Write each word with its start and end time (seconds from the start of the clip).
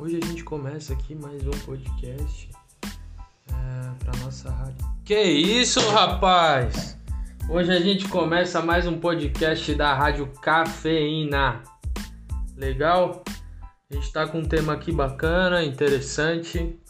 Hoje 0.00 0.16
a 0.16 0.26
gente 0.26 0.42
começa 0.42 0.94
aqui 0.94 1.14
mais 1.14 1.46
um 1.46 1.50
podcast 1.50 2.48
é, 3.48 3.52
para 4.02 4.18
nossa 4.24 4.50
rádio. 4.50 4.78
Que 5.04 5.20
isso, 5.20 5.78
rapaz! 5.90 6.98
Hoje 7.46 7.70
a 7.70 7.78
gente 7.78 8.08
começa 8.08 8.62
mais 8.62 8.86
um 8.86 8.98
podcast 8.98 9.74
da 9.74 9.92
Rádio 9.92 10.26
Cafeína. 10.40 11.62
Legal? 12.56 13.22
A 13.90 13.94
gente 13.94 14.06
está 14.06 14.26
com 14.26 14.38
um 14.38 14.44
tema 14.46 14.72
aqui 14.72 14.90
bacana, 14.90 15.62
interessante. 15.62 16.80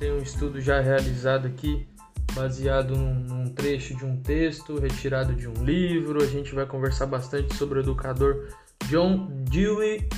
Tem 0.00 0.10
um 0.10 0.18
estudo 0.18 0.60
já 0.60 0.80
realizado 0.80 1.46
aqui, 1.46 1.86
baseado 2.34 2.96
num, 2.96 3.14
num 3.14 3.54
trecho 3.54 3.96
de 3.96 4.04
um 4.04 4.20
texto, 4.20 4.76
retirado 4.80 5.36
de 5.36 5.46
um 5.46 5.64
livro. 5.64 6.20
A 6.20 6.26
gente 6.26 6.52
vai 6.52 6.66
conversar 6.66 7.06
bastante 7.06 7.54
sobre 7.54 7.78
o 7.78 7.82
educador 7.82 8.48
John 8.88 9.28
Dewey. 9.48 10.08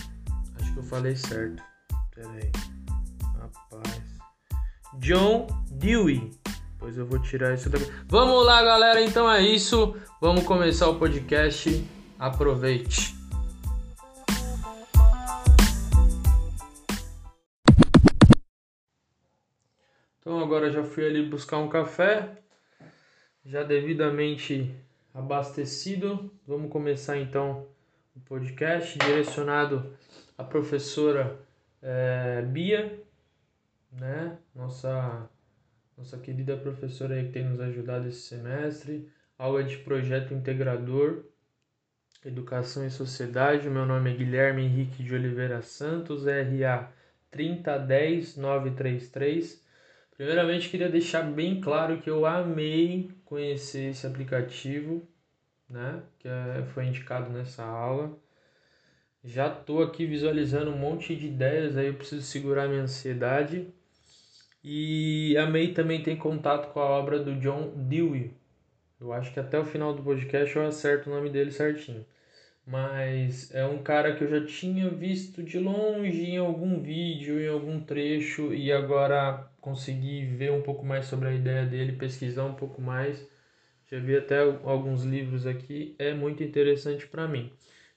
Acho 0.58 0.72
que 0.72 0.78
eu 0.78 0.84
falei 0.84 1.14
certo. 1.14 1.71
Pera 2.22 2.34
aí. 2.34 2.52
Rapaz. 3.36 4.20
John 5.00 5.48
Dewey. 5.72 6.30
Pois 6.78 6.96
eu 6.96 7.04
vou 7.04 7.20
tirar 7.20 7.52
isso 7.54 7.68
daqui. 7.68 7.90
Vamos 8.06 8.46
lá, 8.46 8.62
galera. 8.62 9.00
Então 9.02 9.28
é 9.28 9.42
isso. 9.42 9.96
Vamos 10.20 10.44
começar 10.44 10.88
o 10.88 11.00
podcast. 11.00 11.84
Aproveite. 12.20 13.16
Então 20.20 20.38
agora 20.38 20.70
já 20.70 20.84
fui 20.84 21.04
ali 21.04 21.28
buscar 21.28 21.58
um 21.58 21.68
café, 21.68 22.38
já 23.44 23.64
devidamente 23.64 24.72
abastecido. 25.12 26.32
Vamos 26.46 26.70
começar 26.70 27.18
então 27.18 27.66
o 28.14 28.20
podcast 28.20 28.96
direcionado 29.00 29.92
à 30.38 30.44
professora 30.44 31.36
é, 31.82 32.42
Bia, 32.42 33.02
né? 33.90 34.38
Nossa, 34.54 35.28
nossa 35.96 36.18
querida 36.18 36.56
professora 36.56 37.14
aí 37.14 37.26
que 37.26 37.32
tem 37.32 37.44
nos 37.44 37.60
ajudado 37.60 38.08
esse 38.08 38.20
semestre. 38.20 39.10
Aula 39.36 39.64
de 39.64 39.78
projeto 39.78 40.32
integrador, 40.32 41.24
Educação 42.24 42.86
e 42.86 42.90
Sociedade. 42.90 43.68
Meu 43.68 43.84
nome 43.84 44.12
é 44.12 44.16
Guilherme 44.16 44.62
Henrique 44.62 45.02
de 45.02 45.12
Oliveira 45.14 45.60
Santos, 45.60 46.24
RA 46.24 46.92
3010933. 47.32 49.60
Primeiramente, 50.16 50.68
queria 50.68 50.88
deixar 50.88 51.22
bem 51.22 51.60
claro 51.60 52.00
que 52.00 52.08
eu 52.08 52.24
amei 52.24 53.10
conhecer 53.24 53.90
esse 53.90 54.06
aplicativo, 54.06 55.02
né? 55.68 56.00
Que 56.20 56.28
é, 56.28 56.64
foi 56.72 56.86
indicado 56.86 57.28
nessa 57.30 57.64
aula. 57.64 58.16
Já 59.24 59.48
tô 59.48 59.80
aqui 59.82 60.04
visualizando 60.04 60.70
um 60.72 60.76
monte 60.76 61.14
de 61.14 61.28
ideias, 61.28 61.76
aí 61.76 61.86
eu 61.86 61.94
preciso 61.94 62.22
segurar 62.22 62.68
minha 62.68 62.82
ansiedade. 62.82 63.68
E 64.64 65.36
amei 65.36 65.72
também 65.72 66.02
ter 66.02 66.16
contato 66.16 66.72
com 66.72 66.80
a 66.80 66.88
obra 66.88 67.20
do 67.20 67.36
John 67.36 67.72
Dewey. 67.88 68.32
Eu 69.00 69.12
acho 69.12 69.32
que 69.32 69.38
até 69.40 69.58
o 69.58 69.64
final 69.64 69.94
do 69.94 70.02
podcast 70.02 70.56
eu 70.56 70.66
acerto 70.66 71.08
o 71.08 71.14
nome 71.14 71.30
dele 71.30 71.52
certinho. 71.52 72.04
Mas 72.66 73.54
é 73.54 73.64
um 73.64 73.82
cara 73.82 74.14
que 74.16 74.24
eu 74.24 74.28
já 74.28 74.44
tinha 74.44 74.88
visto 74.90 75.42
de 75.42 75.58
longe 75.58 76.24
em 76.24 76.38
algum 76.38 76.80
vídeo, 76.80 77.40
em 77.40 77.48
algum 77.48 77.80
trecho, 77.80 78.52
e 78.52 78.72
agora 78.72 79.48
consegui 79.60 80.24
ver 80.24 80.52
um 80.52 80.62
pouco 80.62 80.84
mais 80.84 81.06
sobre 81.06 81.28
a 81.28 81.34
ideia 81.34 81.64
dele, 81.66 81.92
pesquisar 81.92 82.44
um 82.44 82.54
pouco 82.54 82.82
mais. 82.82 83.24
Já 83.90 83.98
vi 84.00 84.16
até 84.16 84.40
alguns 84.40 85.04
livros 85.04 85.46
aqui, 85.46 85.94
é 85.98 86.12
muito 86.14 86.42
interessante 86.42 87.06
para 87.06 87.28
mim. 87.28 87.52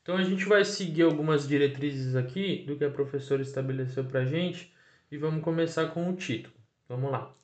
Então 0.05 0.17
a 0.17 0.23
gente 0.23 0.45
vai 0.45 0.63
seguir 0.63 1.01
algumas 1.01 1.47
diretrizes 1.47 2.15
aqui 2.15 2.63
do 2.67 2.77
que 2.77 2.85
a 2.85 2.91
professora 2.91 3.41
estabeleceu 3.41 4.05
para 4.05 4.19
a 4.19 4.25
gente 4.25 4.71
e 5.11 5.17
vamos 5.17 5.43
começar 5.43 5.87
com 5.87 6.07
o 6.07 6.15
título. 6.15 6.53
Vamos 6.87 7.11
lá. 7.11 7.35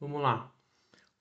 Vamos 0.00 0.20
lá. 0.20 0.52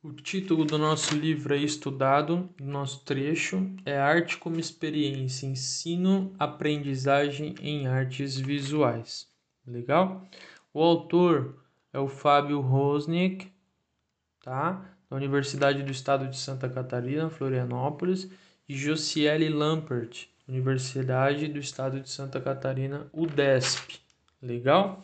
O 0.02 0.12
título 0.14 0.66
do 0.66 0.80
nosso 0.80 1.16
livro 1.16 1.54
aí 1.54 1.64
estudado, 1.64 2.50
do 2.58 2.66
nosso 2.66 3.06
trecho, 3.06 3.72
é 3.86 4.00
Arte 4.00 4.40
como 4.40 4.60
Experiência, 4.60 5.46
Ensino, 5.46 6.34
Aprendizagem 6.40 7.54
em 7.62 7.86
Artes 7.86 8.36
Visuais. 8.36 9.32
Legal? 9.64 10.28
O 10.74 10.82
autor 10.82 11.67
é 11.98 12.00
o 12.00 12.08
Fábio 12.08 12.62
Rosnick, 12.62 13.52
tá? 14.44 14.86
Da 15.10 15.16
Universidade 15.16 15.82
do 15.82 15.92
Estado 15.92 16.28
de 16.28 16.38
Santa 16.38 16.70
Catarina, 16.70 17.28
Florianópolis, 17.28 18.30
e 18.70 18.78
Josiele 18.78 19.50
Lampert, 19.50 20.28
Universidade 20.48 21.48
do 21.48 21.58
Estado 21.58 22.00
de 22.00 22.08
Santa 22.08 22.40
Catarina, 22.40 23.08
UDESP. 23.12 24.00
Legal? 24.40 25.04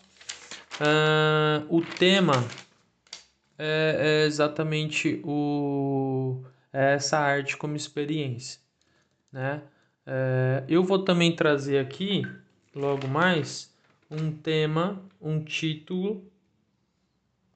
Uh, 0.80 1.76
o 1.76 1.82
tema 1.82 2.46
é, 3.58 4.22
é 4.22 4.26
exatamente 4.28 5.20
o, 5.24 6.44
é 6.72 6.94
essa 6.94 7.18
arte 7.18 7.58
como 7.58 7.76
experiência, 7.76 8.60
né? 9.32 9.64
É, 10.06 10.64
eu 10.68 10.84
vou 10.84 11.00
também 11.00 11.36
trazer 11.36 11.80
aqui, 11.80 12.22
logo 12.76 13.08
mais, 13.08 13.74
um 14.12 14.32
tema, 14.32 15.02
um 15.20 15.44
título 15.44 16.32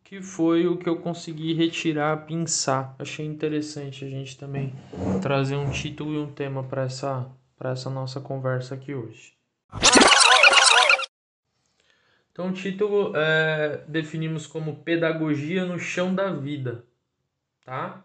que 0.07 0.21
foi 0.21 0.65
o 0.67 0.77
que 0.77 0.87
eu 0.87 1.01
consegui 1.01 1.53
retirar, 1.53 2.25
pensar. 2.25 2.95
Achei 2.97 3.25
interessante 3.25 4.05
a 4.05 4.09
gente 4.09 4.37
também 4.37 4.73
trazer 5.21 5.57
um 5.57 5.69
título 5.69 6.13
e 6.13 6.17
um 6.17 6.31
tema 6.31 6.63
para 6.63 6.83
essa, 6.83 7.29
para 7.57 7.71
essa 7.71 7.89
nossa 7.89 8.21
conversa 8.21 8.73
aqui 8.73 8.95
hoje. 8.95 9.33
Então, 12.31 12.47
o 12.47 12.53
título 12.53 13.11
é, 13.17 13.83
definimos 13.85 14.47
como 14.47 14.77
Pedagogia 14.77 15.65
no 15.65 15.77
Chão 15.77 16.15
da 16.15 16.31
Vida, 16.31 16.85
tá? 17.65 18.01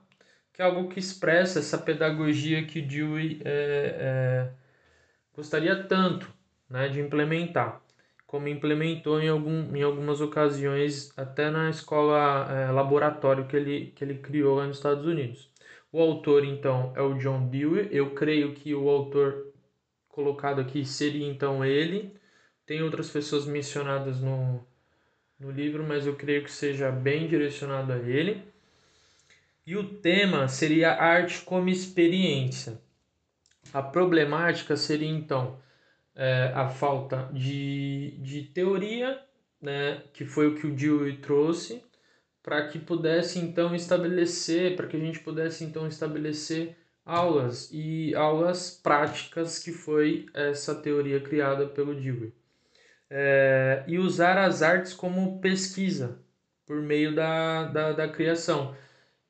Que 0.53 0.61
é 0.61 0.65
algo 0.65 0.89
que 0.89 0.99
expressa 0.99 1.61
essa 1.61 1.79
pedagogia 1.79 2.65
que 2.65 2.81
o 2.81 2.87
Dewey 2.89 3.41
é, 3.45 3.97
é, 4.01 4.51
gostaria 5.37 5.85
tanto 5.85 6.29
né, 6.69 6.89
de 6.89 7.01
implementar 7.01 7.82
como 8.33 8.49
implementou 8.49 9.21
em, 9.21 9.29
algum, 9.29 9.77
em 9.77 9.83
algumas 9.83 10.23
ocasiões, 10.23 11.13
até 11.19 11.51
na 11.51 11.69
escola 11.69 12.51
é, 12.51 12.71
laboratório 12.71 13.47
que 13.47 13.55
ele, 13.55 13.93
que 13.95 14.03
ele 14.03 14.15
criou 14.21 14.57
lá 14.57 14.67
nos 14.67 14.79
Estados 14.79 15.05
Unidos. 15.05 15.51
O 15.93 16.01
autor, 16.01 16.43
então, 16.43 16.95
é 16.97 17.03
o 17.03 17.13
John 17.19 17.47
Dewey. 17.49 17.89
Eu 17.91 18.15
creio 18.15 18.55
que 18.55 18.75
o 18.75 18.89
autor 18.89 19.53
colocado 20.09 20.63
aqui 20.63 20.83
seria, 20.83 21.29
então, 21.29 21.63
ele. 21.63 22.17
Tem 22.65 22.83
outras 22.83 23.11
pessoas 23.11 23.45
mencionadas 23.45 24.23
no, 24.23 24.67
no 25.39 25.51
livro, 25.51 25.85
mas 25.87 26.07
eu 26.07 26.17
creio 26.17 26.43
que 26.43 26.51
seja 26.51 26.91
bem 26.91 27.29
direcionado 27.29 27.93
a 27.93 27.99
ele. 27.99 28.43
E 29.67 29.77
o 29.77 29.85
tema 29.85 30.49
seria 30.49 30.95
arte 30.95 31.43
como 31.43 31.69
experiência. 31.69 32.81
A 33.75 33.83
problemática 33.83 34.75
seria, 34.75 35.11
então, 35.11 35.61
é, 36.15 36.53
a 36.55 36.69
falta 36.69 37.29
de, 37.33 38.17
de 38.21 38.43
teoria, 38.43 39.21
né, 39.61 40.03
que 40.13 40.25
foi 40.25 40.49
o 40.49 40.55
que 40.55 40.67
o 40.67 40.75
Dewey 40.75 41.19
trouxe, 41.19 41.83
para 42.43 42.67
que 42.69 42.79
pudesse 42.79 43.39
então 43.39 43.75
estabelecer, 43.75 44.77
para 44.77 44.87
que 44.87 44.97
a 44.97 45.01
gente 45.01 45.21
pudesse 45.21 45.65
então 45.65 45.87
estabelecer 45.87 46.77
aulas 47.05 47.71
e 47.73 48.15
aulas 48.15 48.71
práticas 48.71 49.59
que 49.59 49.73
foi 49.73 50.27
essa 50.35 50.75
teoria 50.75 51.21
criada 51.21 51.67
pelo 51.67 51.95
Dewey. 51.95 52.33
É, 53.09 53.85
e 53.87 53.99
usar 53.99 54.39
as 54.39 54.63
artes 54.63 54.95
como 54.95 55.41
pesquisa 55.41 56.19
por 56.67 56.81
meio 56.81 57.15
da, 57.15 57.65
da, 57.65 57.93
da 57.93 58.09
criação. 58.09 58.75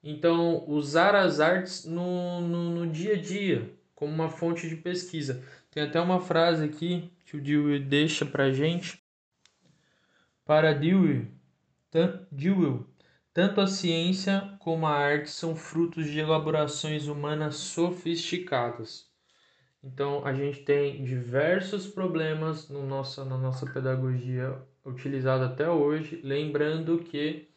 Então, 0.02 0.64
usar 0.68 1.14
as 1.14 1.40
artes 1.40 1.84
no, 1.84 2.40
no, 2.40 2.70
no 2.70 2.86
dia 2.86 3.14
a 3.14 3.20
dia 3.20 3.70
como 3.94 4.12
uma 4.12 4.28
fonte 4.28 4.68
de 4.68 4.76
pesquisa. 4.76 5.42
Tem 5.72 5.84
até 5.84 5.98
uma 5.98 6.20
frase 6.20 6.66
aqui 6.66 7.10
que 7.24 7.34
o 7.34 7.40
Dewey 7.40 7.80
deixa 7.80 8.26
pra 8.26 8.52
gente. 8.52 9.02
Para 10.44 10.74
Dewey, 10.74 11.26
Dewey, 12.30 12.84
tanto 13.32 13.58
a 13.58 13.66
ciência 13.66 14.54
como 14.58 14.86
a 14.86 14.90
arte 14.90 15.30
são 15.30 15.56
frutos 15.56 16.10
de 16.10 16.20
elaborações 16.20 17.06
humanas 17.06 17.56
sofisticadas. 17.56 19.10
Então, 19.82 20.26
a 20.26 20.34
gente 20.34 20.60
tem 20.60 21.02
diversos 21.04 21.86
problemas 21.86 22.68
no 22.68 22.86
nossa, 22.86 23.24
na 23.24 23.38
nossa 23.38 23.64
pedagogia 23.64 24.54
utilizada 24.84 25.46
até 25.46 25.70
hoje, 25.70 26.20
lembrando 26.22 26.98
que 26.98 27.48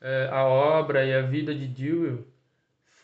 é, 0.00 0.30
a 0.32 0.46
obra 0.46 1.04
e 1.04 1.12
a 1.12 1.20
vida 1.20 1.54
de 1.54 1.66
Dewey 1.66 2.24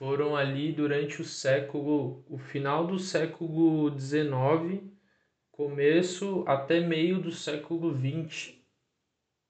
foram 0.00 0.34
ali 0.34 0.72
durante 0.72 1.20
o 1.20 1.24
século, 1.26 2.24
o 2.26 2.38
final 2.38 2.86
do 2.86 2.98
século 2.98 3.94
XIX, 3.98 4.82
começo 5.52 6.42
até 6.46 6.80
meio 6.80 7.20
do 7.20 7.30
século 7.30 7.94
XX. 7.94 8.54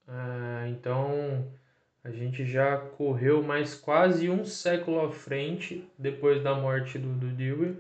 É, 0.09 0.69
então 0.71 1.55
a 2.03 2.11
gente 2.11 2.39
gente 2.41 2.45
já 2.45 2.77
correu 2.77 3.45
mais 3.45 3.77
quase 3.77 4.29
um 4.29 4.45
século 4.45 5.01
à 5.01 5.13
frente 5.13 5.89
depois 5.97 6.43
da 6.43 6.53
morte 6.53 6.99
do, 6.99 7.15
do 7.15 7.29
Dewey 7.29 7.77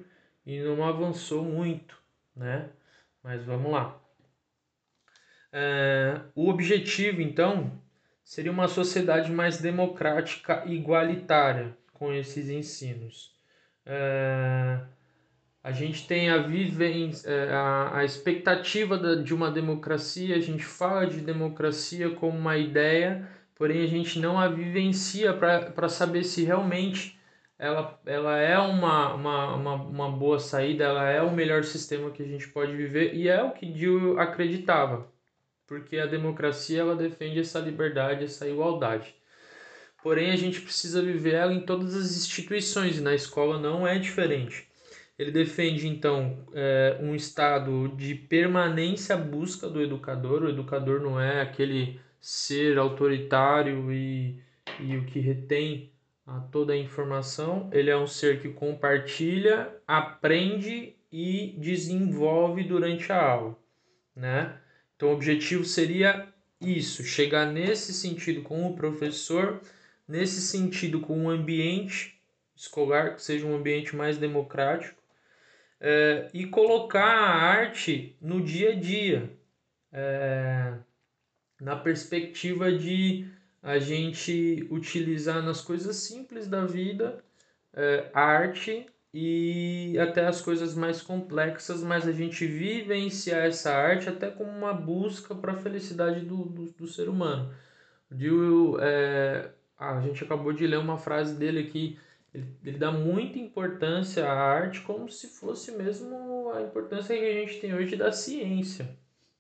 e 0.46 0.60
não 0.60 0.86
avançou 0.86 1.42
muito, 1.42 2.00
né? 2.36 2.70
Mas 3.20 3.44
vamos 3.44 3.72
lá. 3.72 4.00
É, 5.52 6.20
o 6.36 6.48
objetivo, 6.48 7.20
então, 7.20 7.82
seria 8.22 8.52
uma 8.52 8.68
sociedade 8.68 9.32
mais 9.32 9.60
democrática 9.60 10.62
e 10.66 10.76
igualitária 10.76 11.79
com 12.00 12.14
esses 12.14 12.48
ensinos. 12.48 13.30
É, 13.84 14.80
a 15.62 15.70
gente 15.70 16.06
tem 16.06 16.30
a, 16.30 16.38
vivência, 16.38 17.28
é, 17.28 17.52
a, 17.52 17.98
a 17.98 18.04
expectativa 18.06 18.96
de 19.22 19.34
uma 19.34 19.50
democracia, 19.50 20.34
a 20.34 20.40
gente 20.40 20.64
fala 20.64 21.06
de 21.06 21.20
democracia 21.20 22.10
como 22.14 22.38
uma 22.38 22.56
ideia, 22.56 23.28
porém 23.54 23.82
a 23.82 23.86
gente 23.86 24.18
não 24.18 24.40
a 24.40 24.48
vivencia 24.48 25.34
para 25.34 25.88
saber 25.90 26.24
se 26.24 26.42
realmente 26.42 27.20
ela, 27.58 28.00
ela 28.06 28.38
é 28.38 28.58
uma, 28.58 29.12
uma, 29.12 29.54
uma, 29.54 29.74
uma 29.74 30.10
boa 30.10 30.38
saída, 30.38 30.84
ela 30.84 31.06
é 31.10 31.20
o 31.20 31.30
melhor 31.30 31.64
sistema 31.64 32.10
que 32.10 32.22
a 32.22 32.26
gente 32.26 32.48
pode 32.48 32.74
viver, 32.74 33.14
e 33.14 33.28
é 33.28 33.42
o 33.42 33.52
que 33.52 33.66
Dewey 33.66 34.18
acreditava, 34.18 35.06
porque 35.66 35.98
a 35.98 36.06
democracia 36.06 36.80
ela 36.80 36.96
defende 36.96 37.40
essa 37.40 37.58
liberdade, 37.58 38.24
essa 38.24 38.48
igualdade. 38.48 39.19
Porém, 40.02 40.30
a 40.30 40.36
gente 40.36 40.60
precisa 40.60 41.02
viver 41.02 41.34
ela 41.34 41.52
em 41.52 41.60
todas 41.60 41.94
as 41.94 42.16
instituições, 42.16 42.98
e 42.98 43.02
na 43.02 43.14
escola 43.14 43.58
não 43.58 43.86
é 43.86 43.98
diferente. 43.98 44.68
Ele 45.18 45.30
defende, 45.30 45.86
então, 45.86 46.46
é, 46.54 46.98
um 47.00 47.14
estado 47.14 47.88
de 47.88 48.14
permanência 48.14 49.14
à 49.14 49.18
busca 49.18 49.68
do 49.68 49.82
educador. 49.82 50.42
O 50.42 50.48
educador 50.48 51.00
não 51.00 51.20
é 51.20 51.42
aquele 51.42 52.00
ser 52.18 52.78
autoritário 52.78 53.92
e, 53.92 54.40
e 54.78 54.96
o 54.96 55.04
que 55.04 55.20
retém 55.20 55.92
a 56.26 56.40
toda 56.40 56.72
a 56.72 56.76
informação. 56.76 57.68
Ele 57.70 57.90
é 57.90 57.96
um 57.96 58.06
ser 58.06 58.40
que 58.40 58.48
compartilha, 58.48 59.68
aprende 59.86 60.96
e 61.12 61.54
desenvolve 61.58 62.64
durante 62.64 63.12
a 63.12 63.20
aula, 63.20 63.58
né? 64.14 64.56
Então, 64.96 65.10
o 65.10 65.12
objetivo 65.12 65.64
seria 65.64 66.28
isso, 66.60 67.02
chegar 67.02 67.46
nesse 67.46 67.92
sentido 67.92 68.42
com 68.42 68.66
o 68.66 68.76
professor, 68.76 69.60
nesse 70.10 70.40
sentido 70.40 71.00
com 71.00 71.24
o 71.24 71.30
ambiente 71.30 72.20
escolar, 72.54 73.14
que 73.14 73.22
seja 73.22 73.46
um 73.46 73.54
ambiente 73.54 73.94
mais 73.94 74.18
democrático, 74.18 75.00
é, 75.80 76.28
e 76.34 76.46
colocar 76.46 77.06
a 77.06 77.30
arte 77.30 78.16
no 78.20 78.42
dia 78.42 78.72
a 78.72 78.74
dia, 78.74 79.30
é, 79.92 80.74
na 81.60 81.76
perspectiva 81.76 82.70
de 82.70 83.26
a 83.62 83.78
gente 83.78 84.66
utilizar 84.70 85.42
nas 85.42 85.60
coisas 85.60 85.96
simples 85.96 86.48
da 86.48 86.66
vida 86.66 87.22
é, 87.72 88.10
arte 88.12 88.86
e 89.12 89.96
até 89.98 90.26
as 90.26 90.40
coisas 90.40 90.74
mais 90.74 91.02
complexas, 91.02 91.82
mas 91.82 92.06
a 92.06 92.12
gente 92.12 92.46
vivenciar 92.46 93.46
essa 93.46 93.72
arte 93.72 94.08
até 94.08 94.30
como 94.30 94.50
uma 94.50 94.72
busca 94.72 95.34
para 95.34 95.52
a 95.52 95.56
felicidade 95.56 96.20
do, 96.20 96.44
do, 96.44 96.64
do, 96.72 96.86
ser 96.86 97.08
humano. 97.08 97.52
Dewey, 98.10 98.76
é, 98.80 99.50
a 99.80 100.00
gente 100.00 100.22
acabou 100.22 100.52
de 100.52 100.66
ler 100.66 100.78
uma 100.78 100.98
frase 100.98 101.34
dele 101.36 101.60
aqui 101.60 101.98
ele, 102.32 102.46
ele 102.64 102.78
dá 102.78 102.92
muita 102.92 103.38
importância 103.38 104.24
à 104.26 104.32
arte 104.32 104.80
como 104.82 105.08
se 105.08 105.26
fosse 105.28 105.72
mesmo 105.72 106.50
a 106.52 106.62
importância 106.62 107.16
que 107.16 107.24
a 107.24 107.32
gente 107.32 107.60
tem 107.60 107.74
hoje 107.74 107.96
da 107.96 108.12
ciência, 108.12 108.96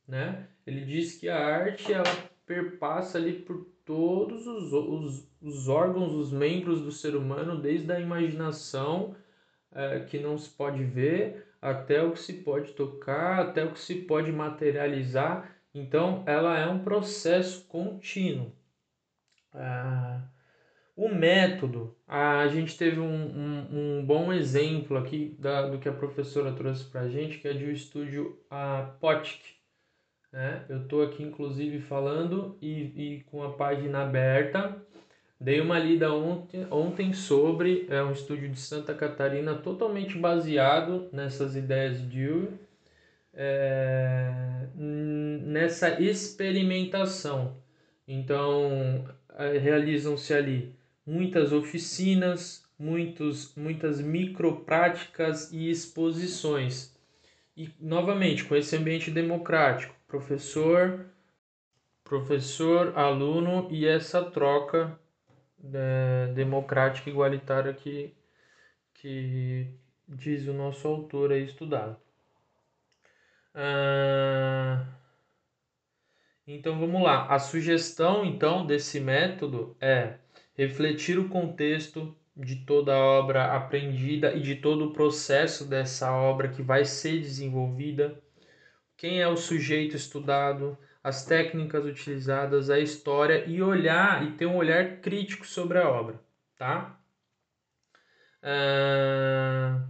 né? 0.06 0.46
Ele 0.66 0.84
diz 0.84 1.16
que 1.16 1.28
a 1.28 1.38
arte 1.38 1.92
ela 1.92 2.04
perpassa 2.44 3.16
ali 3.16 3.34
por 3.34 3.66
todos 3.84 4.46
os, 4.46 4.72
os, 4.72 5.28
os 5.40 5.68
órgãos, 5.68 6.14
os 6.14 6.32
membros 6.32 6.80
do 6.80 6.90
ser 6.90 7.14
humano, 7.14 7.60
desde 7.60 7.90
a 7.92 8.00
imaginação 8.00 9.14
é, 9.72 10.00
que 10.00 10.18
não 10.18 10.36
se 10.36 10.50
pode 10.50 10.82
ver 10.82 11.46
até 11.62 12.02
o 12.02 12.12
que 12.12 12.18
se 12.18 12.32
pode 12.34 12.72
tocar, 12.72 13.40
até 13.40 13.64
o 13.64 13.72
que 13.72 13.80
se 13.80 13.94
pode 14.02 14.32
materializar. 14.32 15.56
Então, 15.72 16.24
ela 16.26 16.58
é 16.58 16.66
um 16.66 16.82
processo 16.82 17.66
contínuo. 17.68 18.52
Ah, 19.54 20.22
o 20.96 21.08
método, 21.08 21.96
a 22.06 22.46
gente 22.48 22.76
teve 22.76 23.00
um, 23.00 23.06
um, 23.06 23.66
um 23.98 24.04
bom 24.04 24.32
exemplo 24.32 24.98
aqui 24.98 25.34
da, 25.38 25.66
do 25.68 25.78
que 25.78 25.88
a 25.88 25.92
professora 25.92 26.52
trouxe 26.52 26.84
para 26.84 27.02
a 27.02 27.08
gente, 27.08 27.38
que 27.38 27.48
é 27.48 27.52
de 27.52 27.64
um 27.64 27.70
estúdio 27.70 28.38
a 28.50 28.94
Potic. 29.00 29.40
Né? 30.32 30.64
Eu 30.68 30.82
estou 30.82 31.02
aqui, 31.02 31.22
inclusive, 31.22 31.80
falando 31.80 32.56
e, 32.60 33.16
e 33.16 33.20
com 33.30 33.42
a 33.42 33.52
página 33.52 34.02
aberta. 34.02 34.76
Dei 35.40 35.58
uma 35.62 35.78
lida 35.78 36.12
ontem, 36.12 36.66
ontem 36.70 37.14
sobre 37.14 37.86
é, 37.88 38.02
um 38.02 38.12
estúdio 38.12 38.50
de 38.50 38.60
Santa 38.60 38.92
Catarina 38.92 39.54
totalmente 39.54 40.18
baseado 40.18 41.08
nessas 41.12 41.56
ideias 41.56 41.98
de 41.98 42.06
Dewey, 42.08 42.48
é, 43.32 44.66
nessa 44.76 45.98
experimentação. 45.98 47.56
Então, 48.06 49.08
realizam-se 49.58 50.34
ali 50.34 50.74
muitas 51.06 51.52
oficinas, 51.52 52.64
muitos, 52.78 53.54
muitas 53.54 54.00
micropráticas 54.00 55.52
e 55.52 55.70
exposições. 55.70 56.96
E 57.56 57.70
novamente 57.80 58.44
com 58.44 58.56
esse 58.56 58.76
ambiente 58.76 59.10
democrático, 59.10 59.94
professor, 60.06 61.06
professor, 62.04 62.96
aluno 62.96 63.68
e 63.70 63.86
essa 63.86 64.24
troca 64.24 64.98
é, 65.72 66.32
democrática 66.34 67.08
e 67.08 67.12
igualitária 67.12 67.72
que, 67.74 68.14
que 68.94 69.66
diz 70.08 70.46
o 70.46 70.52
nosso 70.52 70.88
autor 70.88 71.32
aí 71.32 71.44
estudado. 71.44 71.96
Ah, 73.54 74.86
então 76.54 76.78
vamos 76.78 77.02
lá. 77.02 77.26
A 77.26 77.38
sugestão 77.38 78.24
então 78.24 78.66
desse 78.66 79.00
método 79.00 79.76
é 79.80 80.14
refletir 80.54 81.18
o 81.18 81.28
contexto 81.28 82.16
de 82.36 82.56
toda 82.56 82.94
a 82.94 82.98
obra 82.98 83.54
aprendida 83.54 84.34
e 84.34 84.40
de 84.40 84.56
todo 84.56 84.86
o 84.86 84.92
processo 84.92 85.64
dessa 85.64 86.12
obra 86.12 86.48
que 86.48 86.62
vai 86.62 86.84
ser 86.84 87.20
desenvolvida, 87.20 88.20
quem 88.96 89.20
é 89.20 89.28
o 89.28 89.36
sujeito 89.36 89.96
estudado, 89.96 90.76
as 91.02 91.24
técnicas 91.24 91.84
utilizadas, 91.84 92.70
a 92.70 92.78
história 92.78 93.44
e 93.46 93.62
olhar 93.62 94.26
e 94.26 94.32
ter 94.32 94.46
um 94.46 94.56
olhar 94.56 94.98
crítico 95.00 95.46
sobre 95.46 95.78
a 95.78 95.88
obra, 95.88 96.20
tá? 96.58 96.98
Ah, 98.42 99.86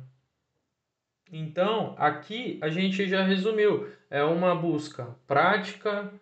então, 1.33 1.95
aqui 1.99 2.59
a 2.61 2.69
gente 2.69 3.09
já 3.09 3.23
resumiu. 3.23 3.89
É 4.09 4.23
uma 4.25 4.55
busca 4.55 5.17
prática, 5.27 6.13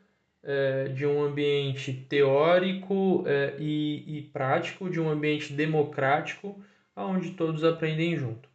é, 0.42 0.88
de 0.88 1.06
um 1.06 1.22
ambiente 1.22 1.92
teórico 2.08 3.24
é, 3.26 3.56
e, 3.58 4.18
e 4.18 4.22
prático, 4.22 4.88
de 4.88 5.00
um 5.00 5.08
ambiente 5.08 5.52
democrático, 5.52 6.62
onde 6.96 7.32
todos 7.32 7.64
aprendem 7.64 8.16
junto. 8.16 8.48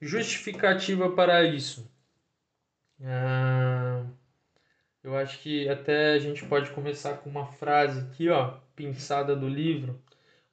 Justificativa 0.00 1.10
para 1.10 1.44
isso. 1.44 1.90
Ah, 3.02 4.04
eu 5.02 5.16
acho 5.16 5.38
que 5.40 5.68
até 5.68 6.12
a 6.12 6.18
gente 6.18 6.44
pode 6.46 6.70
começar 6.70 7.14
com 7.18 7.30
uma 7.30 7.46
frase 7.46 8.00
aqui, 8.00 8.28
ó, 8.28 8.58
pinçada 8.74 9.36
do 9.36 9.48
livro. 9.48 10.00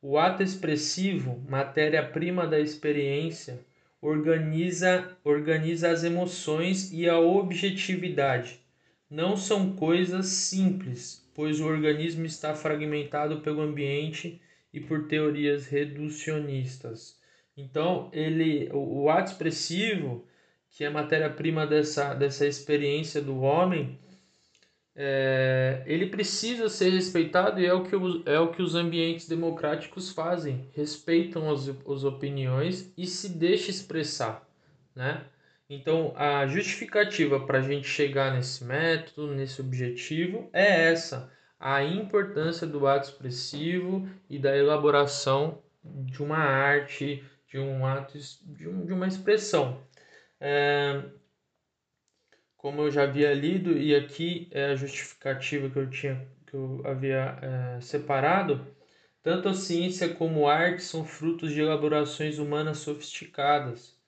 O 0.01 0.17
ato 0.17 0.41
expressivo, 0.41 1.43
matéria-prima 1.47 2.47
da 2.47 2.59
experiência, 2.59 3.59
organiza, 4.01 5.15
organiza 5.23 5.91
as 5.91 6.03
emoções 6.03 6.91
e 6.91 7.07
a 7.07 7.19
objetividade 7.19 8.60
não 9.11 9.35
são 9.35 9.75
coisas 9.75 10.27
simples, 10.27 11.29
pois 11.35 11.59
o 11.59 11.65
organismo 11.65 12.25
está 12.25 12.55
fragmentado 12.55 13.41
pelo 13.41 13.61
ambiente 13.61 14.41
e 14.73 14.79
por 14.79 15.09
teorias 15.09 15.67
reducionistas. 15.67 17.19
Então, 17.57 18.09
ele, 18.13 18.69
o, 18.71 19.03
o 19.03 19.09
ato 19.09 19.33
expressivo, 19.33 20.25
que 20.69 20.85
é 20.85 20.89
matéria-prima 20.89 21.67
dessa, 21.67 22.13
dessa 22.13 22.47
experiência 22.47 23.21
do 23.21 23.41
homem, 23.41 23.99
é, 24.95 25.83
ele 25.85 26.05
precisa 26.05 26.69
ser 26.69 26.91
respeitado 26.91 27.59
e 27.59 27.65
é 27.65 27.73
o 27.73 27.83
que, 27.83 27.95
o, 27.95 28.23
é 28.25 28.39
o 28.39 28.51
que 28.51 28.61
os 28.61 28.75
ambientes 28.75 29.27
democráticos 29.27 30.11
fazem, 30.11 30.69
respeitam 30.73 31.49
as, 31.49 31.67
as 31.67 32.03
opiniões 32.05 32.93
e 32.97 33.05
se 33.05 33.27
deixa 33.27 33.71
expressar, 33.71 34.47
né? 34.95 35.25
Então, 35.73 36.13
a 36.17 36.45
justificativa 36.47 37.39
para 37.39 37.59
a 37.59 37.61
gente 37.61 37.87
chegar 37.87 38.33
nesse 38.33 38.61
método, 38.65 39.33
nesse 39.33 39.61
objetivo, 39.61 40.49
é 40.51 40.91
essa: 40.91 41.31
a 41.57 41.81
importância 41.81 42.67
do 42.67 42.85
ato 42.85 43.07
expressivo 43.07 44.05
e 44.29 44.37
da 44.37 44.55
elaboração 44.55 45.63
de 45.81 46.21
uma 46.21 46.37
arte, 46.37 47.23
de 47.47 47.57
um 47.57 47.85
ato, 47.85 48.17
de, 48.43 48.67
um, 48.67 48.85
de 48.85 48.91
uma 48.91 49.07
expressão. 49.07 49.81
É, 50.41 51.03
como 52.57 52.81
eu 52.81 52.91
já 52.91 53.03
havia 53.03 53.33
lido, 53.33 53.77
e 53.77 53.95
aqui 53.95 54.49
é 54.51 54.65
a 54.71 54.75
justificativa 54.75 55.69
que 55.69 55.79
eu 55.79 55.89
tinha 55.89 56.27
que 56.45 56.53
eu 56.53 56.81
havia 56.83 57.39
é, 57.41 57.81
separado, 57.81 58.67
Tanto 59.23 59.47
a 59.49 59.53
ciência 59.53 60.09
como 60.15 60.47
a 60.47 60.55
arte 60.55 60.83
são 60.83 61.05
frutos 61.05 61.53
de 61.53 61.61
elaborações 61.61 62.39
humanas 62.39 62.79
sofisticadas. 62.79 64.00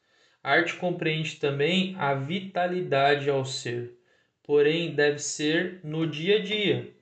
A 0.44 0.52
arte 0.52 0.76
compreende 0.76 1.38
também 1.38 1.96
a 1.98 2.14
vitalidade 2.14 3.30
ao 3.30 3.46
ser, 3.46 3.98
porém 4.44 4.94
deve 4.94 5.20
ser 5.20 5.80
no 5.86 6.06
dia 6.06 6.40
a 6.40 6.44
dia. 6.44 6.94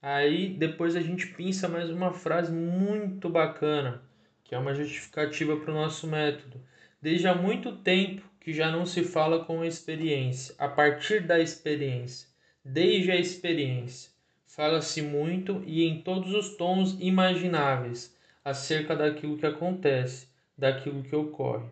Aí 0.00 0.48
depois 0.48 0.96
a 0.96 1.00
gente 1.02 1.26
pensa 1.26 1.68
mais 1.68 1.90
uma 1.90 2.14
frase 2.14 2.50
muito 2.50 3.28
bacana, 3.28 4.02
que 4.42 4.54
é 4.54 4.58
uma 4.58 4.74
justificativa 4.74 5.54
para 5.58 5.70
o 5.70 5.74
nosso 5.74 6.06
método. 6.06 6.64
Desde 7.00 7.28
há 7.28 7.34
muito 7.34 7.76
tempo 7.76 8.22
que 8.40 8.54
já 8.54 8.70
não 8.70 8.86
se 8.86 9.04
fala 9.04 9.44
com 9.44 9.60
a 9.60 9.66
experiência, 9.66 10.54
a 10.58 10.66
partir 10.66 11.20
da 11.20 11.38
experiência, 11.38 12.26
desde 12.64 13.10
a 13.10 13.16
experiência. 13.16 14.10
Fala-se 14.46 15.02
muito 15.02 15.62
e 15.66 15.84
em 15.84 16.00
todos 16.00 16.32
os 16.34 16.56
tons 16.56 16.96
imagináveis 16.98 18.16
acerca 18.42 18.96
daquilo 18.96 19.36
que 19.36 19.46
acontece, 19.46 20.28
daquilo 20.56 21.02
que 21.02 21.14
ocorre. 21.14 21.70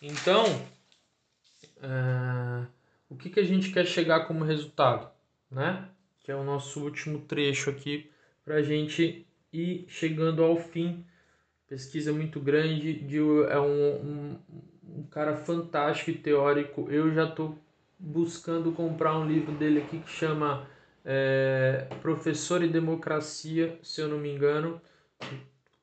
Então, 0.00 0.44
uh, 1.78 2.66
o 3.08 3.16
que, 3.16 3.30
que 3.30 3.40
a 3.40 3.44
gente 3.44 3.72
quer 3.72 3.86
chegar 3.86 4.26
como 4.26 4.44
resultado, 4.44 5.10
né? 5.50 5.88
Que 6.20 6.30
é 6.30 6.36
o 6.36 6.44
nosso 6.44 6.80
último 6.82 7.20
trecho 7.20 7.70
aqui 7.70 8.10
para 8.44 8.56
a 8.56 8.62
gente 8.62 9.26
ir 9.52 9.86
chegando 9.88 10.42
ao 10.42 10.56
fim. 10.56 11.04
Pesquisa 11.68 12.12
muito 12.12 12.40
grande, 12.40 12.94
de, 12.94 13.18
é 13.18 13.58
um, 13.58 13.94
um, 13.94 14.38
um 14.96 15.02
cara 15.04 15.36
fantástico 15.36 16.10
e 16.10 16.14
teórico. 16.14 16.88
Eu 16.90 17.12
já 17.12 17.24
estou 17.24 17.58
buscando 17.98 18.72
comprar 18.72 19.18
um 19.18 19.26
livro 19.26 19.52
dele 19.52 19.80
aqui 19.80 19.98
que 19.98 20.10
chama 20.10 20.66
é, 21.04 21.88
Professor 22.00 22.62
e 22.62 22.68
Democracia, 22.68 23.78
se 23.82 24.00
eu 24.00 24.08
não 24.08 24.18
me 24.18 24.32
engano. 24.32 24.80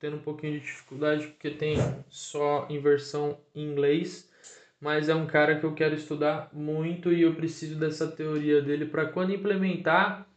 Tendo 0.05 0.17
um 0.17 0.21
pouquinho 0.21 0.53
de 0.53 0.59
dificuldade 0.59 1.25
porque 1.29 1.50
tem 1.50 1.77
só 2.09 2.67
em 2.69 2.79
versão 2.79 3.39
em 3.55 3.63
inglês, 3.63 4.31
mas 4.79 5.09
é 5.09 5.15
um 5.15 5.25
cara 5.25 5.59
que 5.59 5.65
eu 5.65 5.74
quero 5.74 5.95
estudar 5.95 6.47
muito 6.53 7.12
e 7.12 7.24
eu 7.24 7.33
preciso 7.33 7.79
dessa 7.79 8.05
teoria 8.12 8.62
dele 8.62 8.85
para 8.85 9.07
quando 9.07 9.33
implementar, 9.33 10.29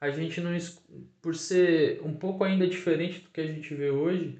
a 0.00 0.10
gente 0.10 0.40
não 0.40 0.56
por 1.20 1.34
ser 1.34 2.00
um 2.04 2.14
pouco 2.14 2.44
ainda 2.44 2.68
diferente 2.68 3.18
do 3.18 3.30
que 3.30 3.40
a 3.40 3.46
gente 3.48 3.74
vê 3.74 3.90
hoje, 3.90 4.38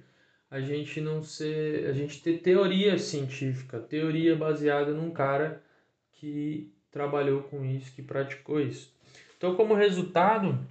a 0.49 0.61
gente 0.61 1.01
não 1.01 1.21
ser, 1.21 1.89
a 1.89 1.93
gente 1.93 2.23
ter 2.23 2.39
teoria 2.39 2.97
científica, 2.97 3.81
teoria 3.81 4.37
baseada 4.37 4.93
num 4.93 5.11
cara 5.11 5.65
que 6.13 6.73
trabalhou 6.93 7.43
com 7.43 7.65
isso, 7.65 7.93
que 7.93 8.03
praticou 8.03 8.61
isso. 8.61 8.95
Então, 9.37 9.57
como 9.57 9.75
resultado, 9.75 10.65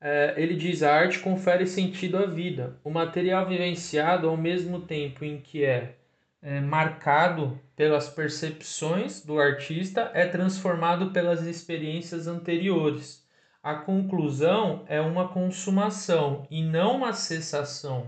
é, 0.00 0.34
ele 0.36 0.54
diz: 0.54 0.82
a 0.82 0.94
arte 0.94 1.18
confere 1.18 1.66
sentido 1.66 2.16
à 2.16 2.26
vida. 2.26 2.76
O 2.82 2.90
material 2.90 3.46
vivenciado, 3.46 4.28
ao 4.28 4.36
mesmo 4.36 4.80
tempo 4.80 5.24
em 5.24 5.40
que 5.40 5.64
é, 5.64 5.96
é 6.42 6.60
marcado 6.60 7.60
pelas 7.76 8.08
percepções 8.08 9.24
do 9.24 9.38
artista, 9.38 10.10
é 10.14 10.26
transformado 10.26 11.10
pelas 11.10 11.42
experiências 11.46 12.26
anteriores. 12.26 13.26
A 13.62 13.74
conclusão 13.74 14.84
é 14.88 15.00
uma 15.00 15.28
consumação 15.28 16.46
e 16.50 16.62
não 16.62 16.96
uma 16.96 17.12
cessação. 17.12 18.06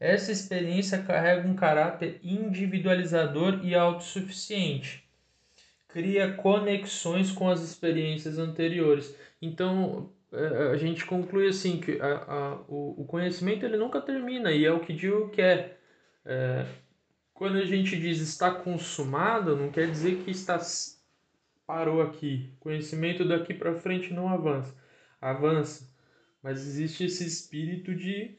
Essa 0.00 0.32
experiência 0.32 1.02
carrega 1.02 1.46
um 1.46 1.54
caráter 1.54 2.18
individualizador 2.24 3.60
e 3.62 3.74
autossuficiente 3.74 5.08
cria 5.92 6.32
conexões 6.32 7.32
com 7.32 7.48
as 7.48 7.62
experiências 7.62 8.38
anteriores. 8.38 9.14
Então, 9.40 10.10
a 10.32 10.76
gente 10.76 11.04
conclui 11.04 11.48
assim 11.48 11.80
que 11.80 12.00
a, 12.00 12.06
a, 12.06 12.54
o, 12.68 13.02
o 13.02 13.04
conhecimento 13.04 13.64
ele 13.64 13.76
nunca 13.76 14.00
termina 14.00 14.52
e 14.52 14.64
é 14.64 14.72
o 14.72 14.80
que 14.80 14.92
Dio 14.92 15.28
quer. 15.30 15.80
É, 16.24 16.66
quando 17.34 17.56
a 17.56 17.64
gente 17.64 17.98
diz 17.98 18.20
está 18.20 18.50
consumado, 18.50 19.56
não 19.56 19.70
quer 19.70 19.90
dizer 19.90 20.22
que 20.22 20.30
está 20.30 20.58
parou 21.66 22.02
aqui. 22.02 22.52
Conhecimento 22.58 23.26
daqui 23.26 23.54
para 23.54 23.74
frente 23.76 24.12
não 24.12 24.28
avança. 24.28 24.74
Avança, 25.20 25.88
mas 26.42 26.66
existe 26.66 27.04
esse 27.04 27.24
espírito 27.24 27.94
de 27.94 28.36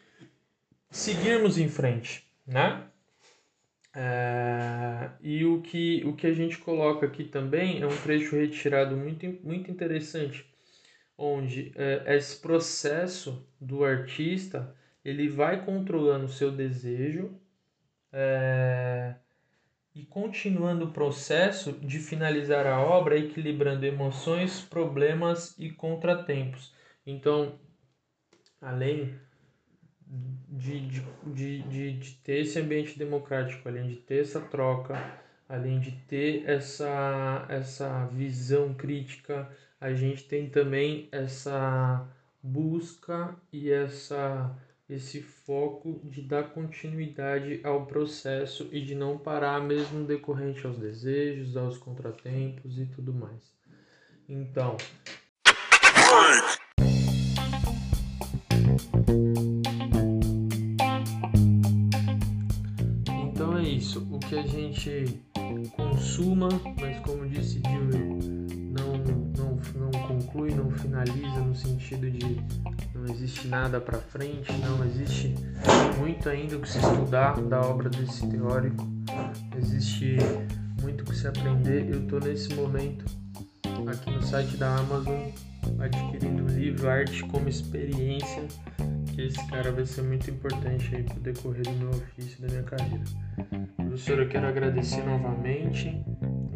seguirmos 0.90 1.58
em 1.58 1.70
frente, 1.70 2.28
né? 2.46 2.88
É, 3.94 5.10
e 5.22 5.46
o 5.46 5.62
que, 5.62 6.02
o 6.06 6.14
que 6.14 6.28
a 6.28 6.34
gente 6.34 6.58
coloca 6.58 7.06
aqui 7.06 7.24
também 7.24 7.82
é 7.82 7.88
um 7.88 7.98
trecho 8.04 8.36
retirado 8.36 8.96
muito, 8.96 9.26
muito 9.44 9.70
interessante, 9.72 10.46
onde 11.22 11.72
é, 11.76 12.16
esse 12.16 12.42
processo 12.42 13.48
do 13.60 13.84
artista 13.84 14.76
ele 15.06 15.30
vai 15.30 15.64
controlando 15.64 16.26
o 16.26 16.30
seu 16.30 16.52
desejo 16.52 17.40
é, 18.12 19.16
e 19.94 20.04
continuando 20.04 20.86
o 20.86 20.92
processo 20.92 21.74
de 21.74 22.00
finalizar 22.00 22.66
a 22.66 22.82
obra, 22.82 23.18
equilibrando 23.18 23.86
emoções, 23.86 24.62
problemas 24.62 25.56
e 25.60 25.70
contratempos. 25.70 26.74
Então, 27.06 27.60
além 28.60 29.16
de, 30.50 30.88
de, 30.88 31.62
de, 31.62 31.94
de, 31.94 32.16
ter 32.24 32.42
esse 32.42 32.60
ambiente 32.60 32.98
democrático, 32.98 33.68
além 33.68 33.88
de 33.88 33.98
ter 33.98 34.22
essa 34.22 34.42
troca, 34.42 34.96
além 35.48 35.80
de 35.80 35.92
ter 36.08 36.50
essa, 36.50 37.46
essa 37.50 38.06
visão 38.08 38.74
crítica, 38.74 39.50
a 39.82 39.94
gente 39.96 40.26
tem 40.26 40.48
também 40.48 41.10
essa 41.12 42.08
busca 42.42 43.36
e 43.52 43.72
essa 43.72 44.56
esse 44.88 45.22
foco 45.22 46.02
de 46.04 46.22
dar 46.22 46.50
continuidade 46.50 47.62
ao 47.64 47.86
processo 47.86 48.68
e 48.74 48.82
de 48.82 48.94
não 48.94 49.18
parar 49.18 49.62
mesmo 49.62 50.06
decorrente 50.06 50.68
aos 50.68 50.78
desejos, 50.78 51.56
aos 51.56 51.78
contratempos 51.78 52.78
e 52.78 52.86
tudo 52.86 53.14
mais. 53.14 53.56
Então, 54.28 54.76
que 64.32 64.38
a 64.38 64.48
gente 64.48 65.06
consuma, 65.76 66.48
mas 66.80 67.00
como 67.00 67.28
disse 67.28 67.60
não 67.60 68.51
conclui, 70.22 70.52
não 70.52 70.70
finaliza 70.72 71.40
no 71.40 71.56
sentido 71.56 72.10
de 72.10 72.42
não 72.94 73.06
existe 73.06 73.48
nada 73.48 73.80
para 73.82 73.98
frente, 73.98 74.52
não 74.54 74.86
existe 74.86 75.34
muito 75.98 76.30
ainda 76.30 76.58
o 76.58 76.62
que 76.62 76.70
se 76.70 76.78
estudar 76.78 77.40
da 77.42 77.62
obra 77.62 77.90
desse 77.90 78.28
teórico, 78.28 78.88
existe 79.58 80.18
muito 80.82 81.02
o 81.02 81.06
que 81.06 81.16
se 81.16 81.28
aprender. 81.28 81.90
Eu 81.90 82.04
estou 82.04 82.20
nesse 82.20 82.54
momento 82.54 83.06
aqui 83.88 84.12
no 84.12 84.22
site 84.22 84.58
da 84.58 84.76
Amazon 84.76 85.32
adquirindo 85.80 86.44
o 86.44 86.48
livro 86.48 86.90
Arte 86.90 87.24
como 87.24 87.50
Experiência, 87.50 88.44
que 89.14 89.22
esse 89.22 89.48
cara 89.48 89.72
vai 89.72 89.86
ser 89.86 90.04
muito 90.04 90.30
importante 90.30 90.96
aí 90.96 91.04
pro 91.04 91.20
decorrer 91.20 91.64
do 91.64 91.72
meu 91.72 91.90
ofício 91.90 92.42
da 92.42 92.48
minha 92.48 92.64
carreira. 92.64 93.04
Professor, 93.76 94.20
eu 94.20 94.30
quero 94.30 94.48
agradecer 94.48 95.04
novamente. 95.04 96.04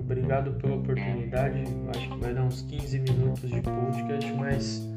Obrigado 0.06 0.54
pela 0.54 0.76
oportunidade. 0.76 1.64
Acho 1.90 2.10
que 2.10 2.18
vai 2.20 2.34
dar 2.34 2.44
uns 2.44 2.62
15 2.62 3.00
minutos 3.00 3.50
de 3.50 3.60
podcast, 3.60 4.34
mas 4.34 4.88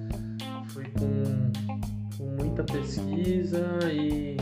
foi 0.67 0.85
com, 0.85 2.19
com 2.19 2.25
muita 2.43 2.63
pesquisa 2.63 3.65
e 3.91 4.37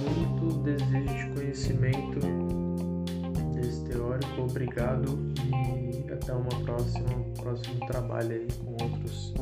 muito 0.00 0.62
desejo 0.62 1.14
de 1.14 1.34
conhecimento 1.34 2.20
desse 3.54 3.84
teórico. 3.84 4.40
Obrigado 4.40 5.18
e 5.44 6.10
até 6.10 6.32
uma 6.32 6.48
próxima, 6.64 7.14
um 7.14 7.34
próximo 7.34 7.86
trabalho 7.86 8.30
aí 8.30 8.48
com 8.64 8.82
outros, 8.82 9.34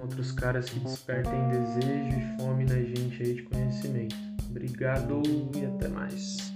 outros 0.00 0.32
caras 0.32 0.70
que 0.70 0.80
despertem 0.80 1.48
desejo 1.50 2.18
e 2.18 2.40
fome 2.40 2.64
na 2.64 2.82
gente 2.82 3.22
aí 3.22 3.34
de 3.34 3.42
conhecimento. 3.42 4.16
Obrigado 4.48 5.20
e 5.54 5.66
até 5.66 5.88
mais. 5.88 6.55